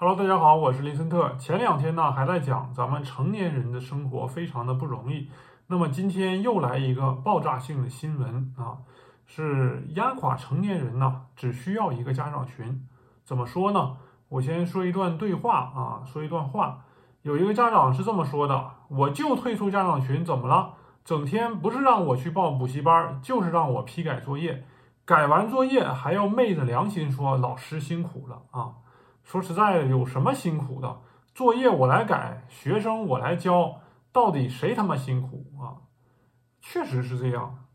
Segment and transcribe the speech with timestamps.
[0.00, 1.34] Hello，大家好，我是林森特。
[1.40, 5.28] 前两天呢还在讲咱们成年人的生活非常的不容易，
[5.66, 8.78] 那么今天又来一个爆炸性的新闻啊，
[9.26, 12.86] 是压垮成年人呢，只需要一个家长群。
[13.24, 13.96] 怎么说呢？
[14.28, 16.84] 我先说一段对话啊，说一段话。
[17.22, 20.74] 有一个家长是这么说的：“我就退出家长群，怎么了？
[21.04, 24.64] 整天不是让我去报补习班，就是让我批改作业，
[25.04, 28.74] 改完作业还要昧着良心说老师辛苦了啊。”
[29.28, 31.02] 说实在的，有什么辛苦的？
[31.34, 35.84] 作业我来改，学生我来教，到底谁他妈辛苦啊？
[36.62, 37.66] 确实是这样。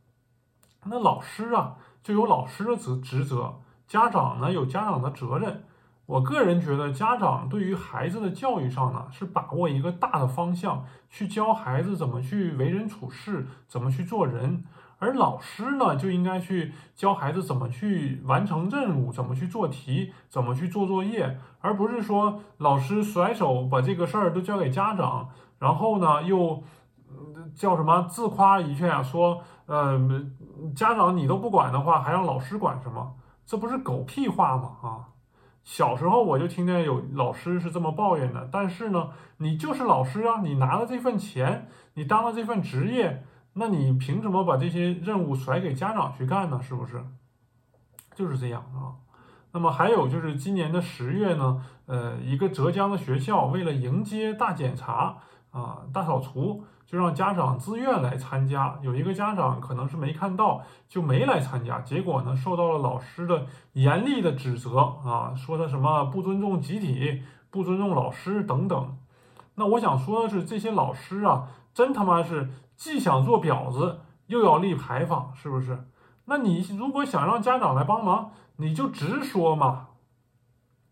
[0.85, 5.65] 那老师啊，就有老师的职职责；家长呢，有家长的责任。
[6.07, 14.65] 我个人觉得，家长对于孩子的教育上呢，是把握一个大的方向，去教孩子怎么去为人处事，怎么去做人。
[15.03, 25.27] 而老师呢，就应该去教孩子怎么去完成任务，怎么去做题，怎么去做作业，而不是说老师甩手把这个事儿都交给家长，
[25.59, 26.63] 然后呢又
[27.53, 29.99] 叫什么自夸一下，说呃
[30.73, 33.15] 家长你都不管的话，还让老师管什么？
[33.45, 34.77] 这不是狗屁话吗？
[34.81, 34.87] 啊！
[35.63, 43.25] 小时候我就听见有老师是这么抱怨的，但是呢，你就是老师啊，你拿了这份钱，你当了这份职业。
[43.55, 46.59] 那你凭什么把这些任务甩给家长去干呢？
[46.61, 47.03] 是不是？
[48.15, 48.97] 就是这样啊。
[49.51, 55.17] 那么还有就是今年的十月呢，呃，一个浙江的学校为了迎接大检查
[55.51, 58.79] 啊、大扫除，就让家长自愿来参加。
[58.81, 68.97] 有一个家长可能是没看到，就没来参加，结果呢，受到了老师的严厉的指责啊，说他什么不尊重集体、不尊重老师等等。
[69.53, 72.49] 那我想说的是，这些老师啊，真他妈是。
[72.75, 75.87] 既想做婊子，又要立牌坊，是不是？
[76.25, 79.87] 那你如果想让家长来帮忙，你就直说嘛。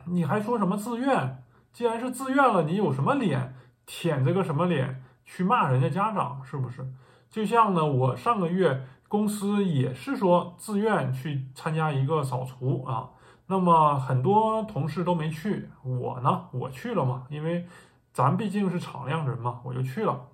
[0.06, 1.44] 你还说什么自愿？
[1.72, 6.44] 既然是自愿了，你有什么脸舔这个什么脸去骂人家家长？
[6.44, 6.86] 是不是？
[7.30, 13.10] 就像呢，我上个月公司也是说自愿去参加一个扫除啊，
[13.48, 17.66] 那么很多同事都没去，我呢，我去了嘛，因为
[18.12, 20.28] 咱毕竟是敞亮人嘛，我就去了。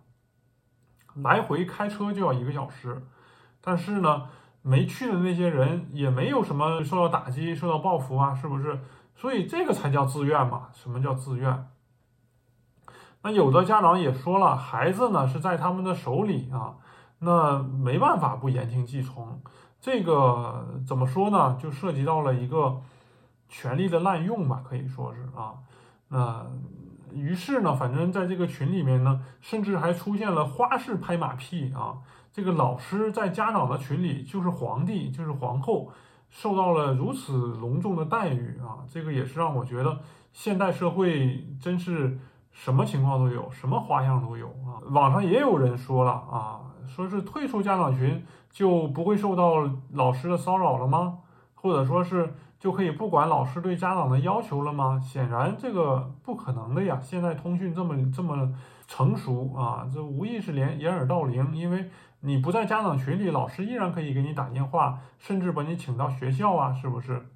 [1.23, 3.01] 来回开车就要一个小时，
[3.61, 4.27] 但是呢，
[4.61, 8.79] 没去的那些人也没有什么受到打击、受到报复啊，是不是？
[9.15, 10.69] 所以这个才叫自愿嘛？
[10.73, 11.67] 什么叫自愿？
[13.23, 16.75] 那有的家长也说了，孩子呢是在他们的手里啊，
[17.19, 19.41] 那没办法不言听计从。
[19.81, 21.57] 这个怎么说呢？
[21.61, 22.81] 就涉及到了一个
[23.49, 25.55] 权力的滥用吧，可以说是啊，
[26.09, 26.45] 那。
[27.13, 31.97] 于是呢，反正在这个群里面呢，甚至还出现了花式拍马屁啊！
[32.31, 35.91] 这个老师在家长的群里就是皇帝，就是皇后，
[36.29, 38.85] 受到了如此隆重的待遇啊！
[38.89, 39.99] 这个也是让我觉得
[40.33, 42.19] 现代社会真是
[42.51, 44.77] 什么情况都有，什么花样都有啊！
[44.91, 51.19] 网上也有人说了啊，说是退出家长群就不会受到老师的骚扰了吗？
[51.55, 52.33] 或者说是？
[52.59, 54.99] 就可以不管老师对家长的要求了吗？
[54.99, 56.99] 显然这个不可能的呀！
[57.03, 58.51] 现在通讯这么这么
[58.87, 61.55] 成熟啊，这无疑是连掩耳盗铃。
[61.55, 61.91] 因为
[62.21, 67.27] 你不在家长群里，老师依然可以给你打电话，甚至把你请到学校啊，是不是？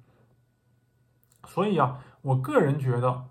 [1.46, 3.26] 所以啊，我个人觉得，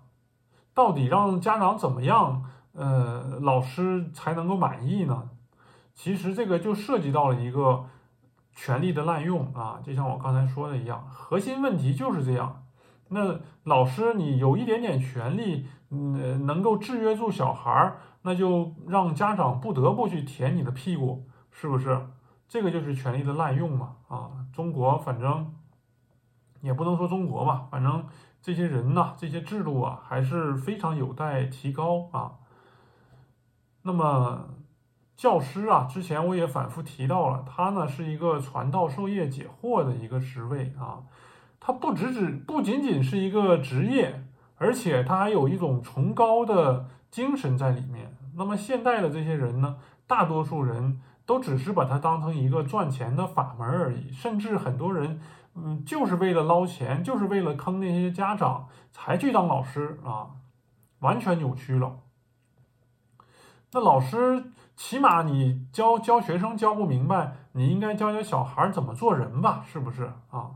[0.72, 5.28] 到底让家长怎么样，呃，老师才能够满意呢？
[5.92, 7.84] 其实这个就涉及到了一个。
[8.54, 12.64] 权力的滥用啊，就像我刚才说的一样，核心问题就是这样。
[13.08, 22.06] 那老师，你有一点点权利，嗯，能够制约住小孩儿，那就让家长不得不去舔你的屁股，是不是？
[22.46, 23.96] 这个就是权力的滥用嘛。
[24.08, 25.54] 啊，中国反正
[26.60, 28.06] 也不能说中国吧，反正
[28.40, 32.32] 这些人呐，这些制度啊，还是非常有待提高啊。
[33.82, 34.48] 那么。
[35.14, 41.04] 教师啊，之前我也反复提到了，他呢是一个传道授业解惑的一个职位啊，
[41.60, 44.24] 他不只只不仅仅是一个职业，
[44.56, 48.16] 而且他还有一种崇高的精神在里面。
[48.34, 49.76] 那么现代的这些人呢，
[50.08, 55.20] 大多数人都只是把它当成一个赚钱的法门而已，甚至很多人，
[55.54, 60.30] 嗯，就是为了捞钱，就是为了坑那些家长才去当老师啊，
[60.98, 62.00] 完全扭曲了。
[63.70, 64.46] 那老师。
[64.84, 70.50] 起码你教教学生教不明白，你应该教教小孩怎么做人吧，是不是啊？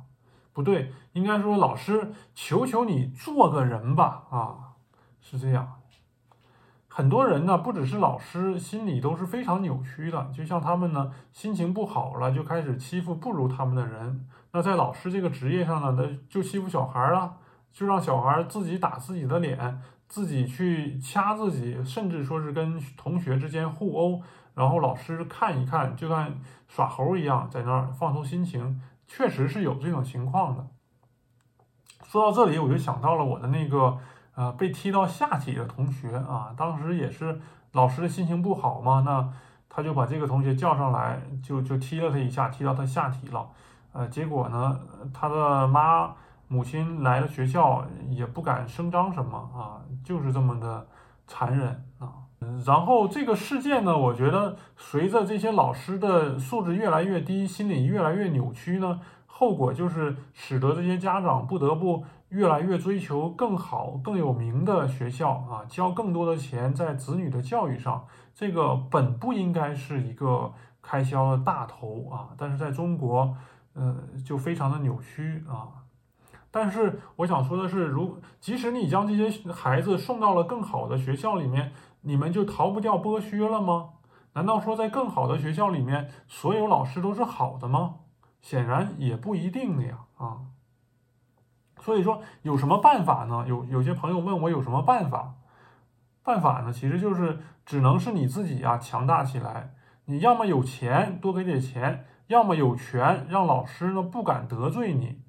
[0.53, 4.75] 不对，应该说老师，求求你做个人吧，啊，
[5.21, 5.75] 是这样。
[6.89, 10.29] 很多人呢，不只是老师，心里都是非常扭曲的。
[10.35, 14.27] 就像他们呢，心情不好了，就开始欺负不如他们的人。
[14.51, 17.37] 那在老师这个职业上呢，那就欺负小孩啊，
[17.73, 24.23] 就让小孩自己打自己的脸，自己去掐自己，甚至说是跟同学之间互殴，
[24.55, 26.33] 然后老师看一看，就像
[26.69, 30.67] 耍猴一样，在那儿放松心情，确实是有这种情况的。
[32.05, 33.99] 说到这里，我就想到了我的那个
[34.35, 37.41] 呃被踢到下体的同学啊，当时也是
[37.73, 39.29] 老师的心情不好嘛，那
[39.69, 43.49] 他就把这个同学叫上来，就就踢了他一下，踢到他下体了。
[43.93, 44.79] 呃，结果呢，
[45.13, 46.15] 他的妈
[46.49, 50.87] 母亲来了学校也不敢声张什么啊，就是这么的
[51.27, 52.13] 残忍啊。
[52.65, 59.01] 然后这个事件呢，我觉得随着这些老师的素质越来越低，心理越来越扭曲呢。
[59.27, 68.05] 后果就是使得这些家长不得不越来越追求更好、更有名的学校啊，交更多的钱在子女的教育上。
[68.35, 73.35] 这个本不应该是一个开销的大头啊，但是在中国，
[73.75, 75.69] 呃，就非常的扭曲啊。
[76.57, 81.71] 但是我想说的是，如即使你将这些孩子送到了更好的学校里面，
[82.01, 83.91] 你们就逃不掉剥削了吗？
[84.33, 87.97] 难道说在更好的学校里面，所有老师都是好的吗？
[88.41, 90.39] 显然也不一定的呀，啊，
[91.79, 93.45] 所以说有什么办法呢？
[93.47, 95.35] 有有些朋友问我有什么办法？
[96.23, 99.75] 办法呢，其实就是只能是你自己啊强大起来。
[100.07, 105.21] 你要么有钱多给点钱，要么有权让老师呢不敢得罪你，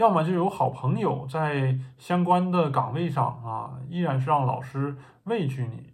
[0.00, 5.92] 要么就有好朋友在相关的岗位上啊，依然是让老师畏惧你。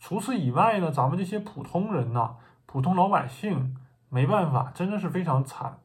[0.00, 2.34] 除此以外呢，咱们这些普通人呐，
[2.66, 3.76] 普通老百姓
[4.08, 5.78] 没办法，真的是非常惨。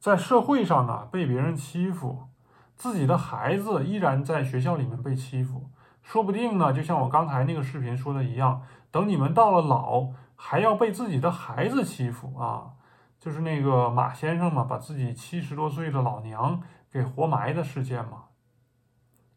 [0.00, 2.28] 在社会上呢，被别人欺负，
[2.74, 5.68] 自己的孩子依然在学校里面被欺负，
[6.02, 12.72] 说不定呢，就像我刚才那个视频说的一样，等你们到了老，还要被自己的孩子欺负啊！
[13.18, 18.24] 就是那个马先生嘛，把自己七十多岁的老娘给活埋的事件嘛。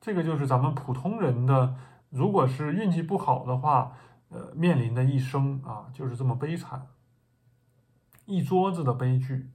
[0.01, 1.75] 这个就是咱们普通人的，
[2.09, 3.91] 如果是运气不好的话，
[4.29, 6.87] 呃，面临的一生啊，就是这么悲惨，
[8.25, 9.49] 一桌子的悲剧。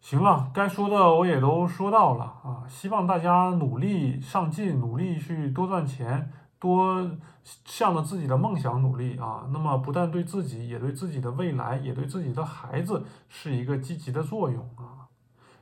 [0.00, 7.10] 行了，该说的我也都说到了啊，希望大家努力上进，努力去多赚钱，多
[7.42, 9.46] 向着自己的梦想努力啊。
[9.52, 15.07] 那么不但对自己，也对自己的未来，也对自己的孩子是一个积极的作用啊。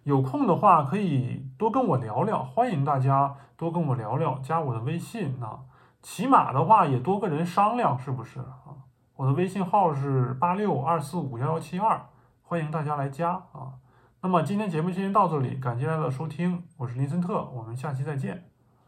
[0.07, 5.63] 有空的话可以多跟我聊聊，欢迎大家多跟我聊聊，加我的微信啊。
[6.01, 8.87] 起码的话也多个人商量，是不是啊？
[9.17, 12.01] 我的微信号是八六二四五幺幺七二，
[12.43, 13.83] 欢迎大家来加啊。
[14.21, 18.56] 那么今天节目先到这里，感谢大家的收听，我是林森特，我们下期再见。